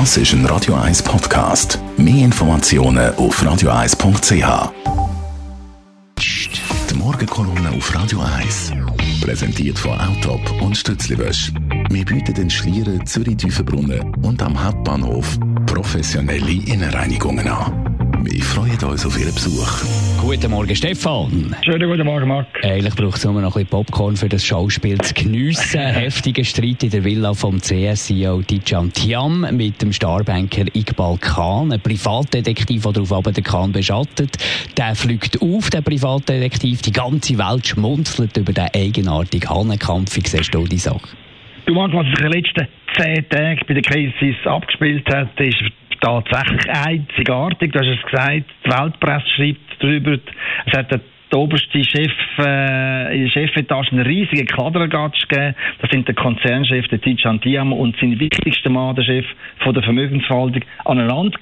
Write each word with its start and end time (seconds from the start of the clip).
Das 0.00 0.16
ist 0.16 0.32
ein 0.32 0.44
Radio 0.46 0.74
1 0.74 1.04
Podcast. 1.04 1.78
Mehr 1.96 2.24
Informationen 2.24 3.14
auf 3.14 3.40
radio1.ch. 3.40 4.72
Die 6.90 6.94
Morgenkolumne 6.96 7.70
auf 7.70 7.94
Radio 7.94 8.18
1. 8.20 8.72
Präsentiert 9.20 9.78
von 9.78 9.92
Autop 10.00 10.60
und 10.60 10.76
Stützliwösch. 10.76 11.52
Wir 11.90 12.04
bieten 12.04 12.34
den 12.34 12.50
Schlieren 12.50 13.06
Zürich-Tüfenbrunnen 13.06 14.12
und 14.16 14.42
am 14.42 14.60
Hauptbahnhof 14.64 15.38
professionelle 15.64 16.50
Innenreinigungen 16.50 17.46
an. 17.46 18.18
Wir 18.24 18.42
freuen 18.42 18.82
uns 18.82 19.06
auf 19.06 19.16
Ihren 19.16 19.32
Besuch. 19.32 19.84
Guten 20.24 20.50
Morgen, 20.52 20.74
Stefan. 20.74 21.54
Schönen 21.62 21.86
guten 21.86 22.06
Morgen, 22.06 22.26
Marc. 22.26 22.46
Eigentlich 22.64 22.94
braucht 22.94 23.18
es 23.18 23.26
nur 23.26 23.34
noch 23.34 23.56
ein 23.56 23.66
bisschen 23.66 23.66
Popcorn 23.66 24.16
für 24.16 24.30
das 24.30 24.42
Schauspiel 24.42 24.96
zu 24.96 25.12
geniessen. 25.12 25.80
Heftiger 25.80 26.42
Streit 26.44 26.82
in 26.82 26.88
der 26.88 27.04
Villa 27.04 27.34
vom 27.34 27.60
CS-CEO 27.60 28.40
Tijan 28.40 28.90
Tiam 28.90 29.46
mit 29.54 29.82
dem 29.82 29.92
Starbanker 29.92 30.64
Iqbal 30.74 31.18
Khan, 31.18 31.72
ein 31.72 31.80
Privatdetektiv, 31.80 32.84
der 32.84 32.92
darauf 32.92 33.12
aber 33.12 33.32
den 33.32 33.44
Khan 33.44 33.72
beschattet. 33.72 34.38
Der 34.78 34.94
fliegt 34.94 35.42
auf, 35.42 35.68
der 35.68 35.82
Privatdetektiv. 35.82 36.80
Die 36.80 36.92
ganze 36.92 37.36
Welt 37.36 37.66
schmunzelt 37.66 38.34
über 38.38 38.54
den 38.54 38.68
eigenartigen 38.74 39.50
Hahnenkampf. 39.50 40.16
Wie 40.16 40.26
siehst 40.26 40.54
du 40.54 40.64
die 40.64 40.78
Sache? 40.78 41.06
Du, 41.66 41.74
Marc, 41.74 41.92
was 41.92 42.06
sich 42.06 42.24
in 42.24 42.30
den 42.30 42.32
letzten 42.32 42.68
zehn 42.96 43.28
Tagen 43.28 43.60
bei 43.68 43.74
der 43.74 43.82
Krise 43.82 44.34
abgespielt 44.46 45.06
hat, 45.12 45.38
ist 45.38 45.62
tatsächlich 46.04 46.70
einzigartig. 46.70 47.72
Du 47.72 47.78
hast 47.78 47.88
es 47.88 48.10
gesagt, 48.10 48.44
die 48.64 48.70
Weltpresse 48.70 49.26
schreibt 49.36 49.82
darüber. 49.82 50.18
Es 50.66 50.72
hat 50.76 50.90
der 50.90 51.00
oberste 51.38 51.82
Chef 51.82 52.12
äh, 52.38 53.16
in 53.16 53.22
der 53.24 53.30
Chefetage 53.30 53.92
einen 53.92 54.06
riesigen 54.06 54.46
Kladderagatsch 54.46 55.28
gegeben. 55.28 55.54
Das 55.80 55.90
sind 55.90 56.06
der 56.06 56.14
Konzernchef, 56.14 56.86
der 56.88 57.00
Tijan 57.00 57.40
Diam 57.40 57.72
und 57.72 57.96
sein 58.00 58.18
wichtigster 58.20 58.70
Mann, 58.70 58.94
der 58.94 59.02
Chef 59.02 59.26
von 59.60 59.74
der 59.74 59.82
Vermögensverwaltung, 59.82 60.62
aneinander 60.84 61.38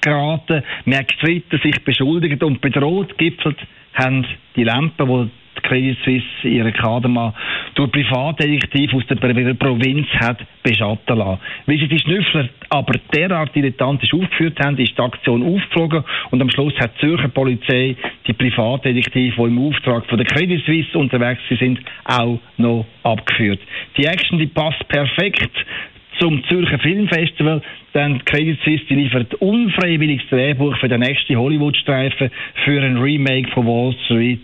geraten. 0.00 0.62
Gestritten, 0.86 1.60
sich 1.62 1.84
beschuldigt 1.84 2.42
und 2.42 2.60
bedroht. 2.60 3.18
Gipfelt 3.18 3.58
haben 3.94 4.26
die 4.56 4.64
Lampen, 4.64 5.06
die 5.08 5.43
Credit 5.64 5.96
Suisse 6.04 6.48
ihren 6.48 6.72
Kader 6.72 7.08
mal 7.08 7.34
durch 7.74 7.90
Privatdetektiv 7.90 8.94
aus 8.94 9.06
der 9.08 9.16
Provinz 9.16 10.06
hat 10.20 10.38
beschatten 10.62 11.18
lassen. 11.18 11.40
Wie 11.66 11.78
sie 11.78 11.88
die 11.88 11.98
Schnüffler 11.98 12.48
aber 12.68 12.98
derart 13.14 13.54
dilettantisch 13.54 14.12
aufgeführt 14.14 14.58
haben, 14.60 14.78
ist 14.78 14.96
die 14.96 15.02
Aktion 15.02 15.42
aufgeflogen 15.42 16.04
und 16.30 16.40
am 16.40 16.50
Schluss 16.50 16.74
hat 16.78 16.92
die 16.96 17.06
Zürcher 17.06 17.28
Polizei 17.28 17.96
die 18.26 18.32
Privatdetektive, 18.32 19.34
die 19.36 19.42
im 19.42 19.58
Auftrag 19.58 20.06
von 20.06 20.18
der 20.18 20.26
Credit 20.26 20.64
Suisse 20.64 20.96
unterwegs 20.96 21.40
sind, 21.58 21.80
auch 22.04 22.38
noch 22.56 22.86
abgeführt. 23.02 23.60
Die 23.96 24.04
Action, 24.04 24.38
die 24.38 24.46
passt 24.46 24.86
perfekt 24.88 25.52
zum 26.18 26.42
Zürcher 26.44 26.78
Filmfestival. 26.78 27.62
Dann 27.92 28.24
Credit 28.24 28.58
Suisse 28.64 28.84
die 28.88 28.96
liefert 28.96 29.34
unfreiwilliges 29.34 30.28
Drehbuch 30.28 30.76
für 30.78 30.88
den 30.88 31.00
nächsten 31.00 31.36
Hollywood-Streifen 31.36 32.30
für 32.64 32.82
ein 32.82 32.96
Remake 32.96 33.50
von 33.52 33.66
Wall 33.66 33.94
Street. 34.04 34.40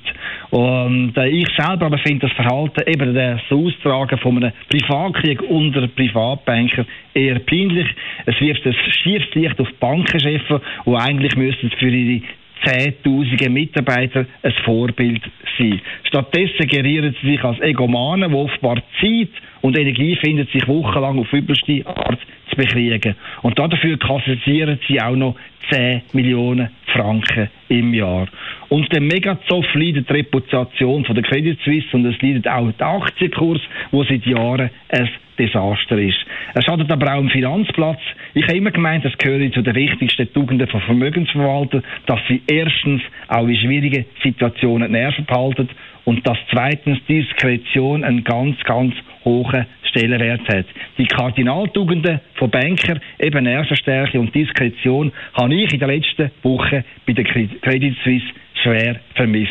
Und 0.51 1.17
äh, 1.17 1.29
ich 1.29 1.49
selber 1.57 1.87
aber 1.87 1.99
finde 1.99 2.29
das 2.29 2.37
Verhalten, 2.37 2.83
eben 2.87 3.15
das 3.15 3.41
Austragen 3.51 4.19
von 4.19 4.37
einem 4.37 4.53
Privatkrieg 4.69 5.43
unter 5.43 5.87
Privatbanker 5.89 6.87
eher 7.15 7.41
peinlich. 7.41 7.89
Es 8.27 8.41
wirft 8.41 8.65
ein 8.67 8.75
schiefes 9.03 9.35
Licht 9.35 9.61
auf 9.61 9.69
Bankenchefs, 9.81 10.45
die 10.87 10.95
eigentlich 10.95 11.37
müssten 11.37 11.71
für 11.71 11.89
ihre 11.89 12.23
Zehntausende 12.65 13.49
Mitarbeiter 13.49 14.27
ein 14.43 14.53
Vorbild 14.65 15.23
sein. 15.59 15.81
Stattdessen 16.05 16.67
gerieren 16.67 17.15
sie 17.21 17.31
sich 17.33 17.45
als 17.45 17.61
Egomanen, 17.61 18.31
die 18.31 18.37
offenbar 18.37 18.83
Zeit 19.01 19.31
und 19.63 19.79
Energie 19.79 20.17
finden, 20.17 20.47
sich 20.53 20.67
wochenlang 20.69 21.19
auf 21.19 21.33
übelste 21.33 21.87
Art 21.87 22.19
zu 22.51 22.57
bekriegen. 22.57 23.15
Und 23.43 23.59
dafür 23.59 23.99
kassieren 23.99 24.79
sie 24.87 25.01
auch 25.01 25.17
noch 25.17 25.37
10 25.71 26.03
Millionen 26.13 26.71
Franken 26.87 27.49
im 27.69 27.95
Jahr. 27.95 28.27
Und 28.69 28.93
der 28.93 29.01
Megazoff 29.01 29.67
leidet 29.75 30.09
die 30.09 30.15
Reputation 30.15 31.05
von 31.05 31.15
der 31.15 31.25
Credit 31.25 31.59
Suisse 31.65 31.89
und 31.93 32.05
es 32.07 32.21
leidet 32.21 32.49
auch 32.49 32.71
der 32.73 32.87
Aktienkurs, 32.87 33.61
wo 33.91 34.05
seit 34.05 34.27
Jahren 34.27 34.71
ein 34.89 35.09
Desaster 35.41 35.99
ist. 35.99 36.19
Er 36.55 36.63
schadet 36.63 36.91
aber 36.91 37.15
auch 37.15 37.21
im 37.21 37.31
Finanzplatz. 37.31 38.01
Ich 38.35 38.45
habe 38.45 38.59
immer 38.59 38.71
gemeint, 38.71 39.05
das 39.05 39.17
gehört 39.17 39.55
zu 39.55 39.63
den 39.63 39.75
wichtigsten 39.75 40.33
Tugenden 40.33 40.69
von 40.69 40.81
Vermögensverwaltern, 40.83 41.83
dass 42.07 42.21
sie 42.29 42.43
erstens 42.47 43.03
auch 43.29 43.47
in 43.47 43.57
schwierigen 43.57 44.05
Situationen 44.23 44.93
Nerven 44.93 45.25
behalten 45.25 45.69
und 46.05 46.27
dass 46.27 46.39
zweitens 46.51 46.99
Diskretion 47.09 48.05
einen 48.05 48.25
ganz, 48.25 48.59
ganz 48.65 48.95
hohen 49.25 49.67
Stellenwert 49.89 50.47
hat. 50.49 50.67
Die 50.99 51.07
Kardinaltugenden 51.07 52.21
von 52.35 52.51
Banker, 52.51 53.01
eben 53.19 53.45
Nervenstärke 53.45 54.21
und 54.21 54.35
Diskretion, 54.35 55.13
habe 55.35 55.55
ich 55.55 55.73
in 55.73 55.81
den 55.81 55.89
letzten 55.89 56.31
Wochen 56.43 56.85
bei 57.07 57.13
der 57.13 57.25
Credit 57.25 57.97
Suisse 58.05 58.27
schwer 58.63 59.01
vermisst. 59.15 59.51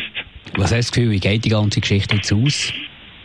Was 0.56 0.64
hast 0.64 0.72
du 0.72 0.76
das 0.76 0.92
Gefühl, 0.92 1.10
wie 1.12 1.20
geht 1.20 1.44
die 1.44 1.50
ganze 1.50 1.80
Geschichte 1.80 2.16
jetzt 2.16 2.32
aus? 2.32 2.72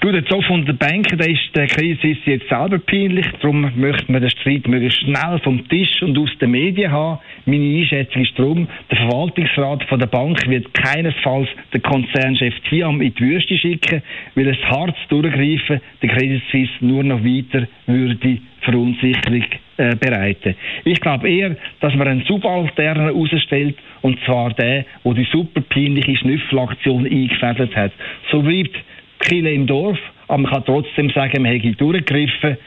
Du, 0.06 0.12
der 0.12 0.24
Zoff 0.28 0.48
und 0.52 0.68
der 0.68 0.74
Banker, 0.74 1.18
der 1.18 1.32
ist 1.32 1.50
der 1.56 1.66
Krise 1.66 2.16
jetzt 2.26 2.48
selber 2.48 2.78
peinlich. 2.78 3.26
Darum 3.42 3.72
möchte 3.76 4.12
man 4.12 4.22
den 4.22 4.30
Streit 4.30 4.68
möglichst 4.68 5.02
schnell 5.02 5.40
vom 5.44 5.68
Tisch 5.68 6.00
und 6.04 6.16
aus 6.20 6.30
den 6.40 6.52
Medien 6.52 6.92
haben. 6.92 7.18
Meine 7.48 7.80
Einschätzung 7.80 8.22
ist 8.22 8.38
darum, 8.38 8.68
der 8.92 8.98
Verwaltungsrat 9.00 9.84
von 9.86 9.98
der 9.98 10.06
Bank 10.06 10.48
wird 10.48 10.72
keinesfalls 10.76 11.50
den 11.74 11.82
Konzernchef 11.82 12.54
Tiam 12.70 13.02
in 13.02 13.16
die 13.16 13.20
Wüste 13.20 13.58
schicken, 13.58 14.04
weil 14.36 14.50
es 14.50 14.64
hart 14.70 14.96
durchgreifen 15.10 15.82
der 16.04 16.10
Credit 16.10 16.44
Suisse 16.52 16.74
nur 16.82 17.04
noch 17.04 17.24
weiter 17.24 17.68
würde 17.88 18.38
Verunsicherung 18.62 19.44
äh, 19.78 19.96
bereiten. 19.96 20.56
Ich 20.84 21.02
glaube 21.02 21.30
eher, 21.30 21.56
dass 21.80 21.96
man 21.96 22.08
einen 22.08 22.24
Subalternen 22.26 23.06
herausstellt, 23.06 23.76
und 24.02 24.20
zwar 24.26 24.54
der, 24.54 24.86
der 25.04 25.14
die 25.16 25.28
super 25.32 25.62
peinliche 25.62 26.16
Schnüffelaktion 26.16 27.06
eingefädelt 27.06 27.76
hat. 27.76 27.92
So 28.30 28.44
bleibt 28.44 28.76
Kille 29.26 29.52
im 29.52 29.68
Dorf, 29.68 29.98
aber 30.28 30.40
man 30.40 30.52
kann 30.52 30.66
trotzdem 30.66 31.10
sagen, 31.10 31.42
man 31.42 31.52
hätte 31.52 31.72
durchgegriffen. 31.74 32.58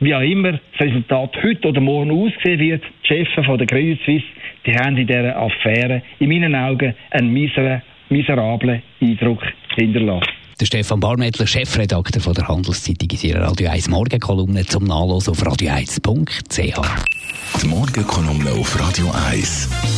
Wie 0.00 0.14
auch 0.14 0.20
immer 0.20 0.52
das 0.52 0.80
Resultat 0.80 1.36
heute 1.42 1.68
oder 1.68 1.80
morgen 1.80 2.10
aussehen 2.10 2.60
wird, 2.60 2.84
die 3.02 3.06
Chefs 3.06 3.30
von 3.44 3.58
der 3.58 3.66
Credit 3.66 3.98
Suisse, 4.04 4.24
die 4.64 4.74
haben 4.74 4.96
in 4.96 5.06
dieser 5.06 5.36
Affäre 5.36 6.02
in 6.20 6.28
meinen 6.28 6.54
Augen 6.54 6.94
einen 7.10 7.32
miser 7.32 7.82
miserablen 8.08 8.82
Eindruck 9.00 9.42
hinterlassen. 9.76 10.32
Der 10.60 10.66
Stefan 10.66 10.98
Barmettler, 10.98 11.46
Chefredakteur 11.46 12.20
von 12.20 12.34
der 12.34 12.48
Handelszeitung, 12.48 13.08
in 13.10 13.28
ihrer 13.28 13.42
Radio 13.42 13.70
1 13.70 13.88
Morgenkolumne 13.88 14.66
zum 14.66 14.84
Nachlesen 14.84 15.30
auf 15.30 15.42
radio1.ch. 15.42 17.62
Die 17.62 17.68
Morgenkolumne 17.68 18.50
auf 18.52 18.80
Radio 18.80 19.06
1. 19.30 19.97